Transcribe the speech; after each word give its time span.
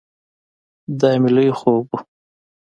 دا 0.99 1.09
مې 1.21 1.29
لوی 1.35 1.49
خوب 1.59 1.85
ؤ 1.95 1.97